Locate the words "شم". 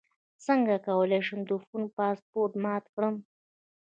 1.27-1.39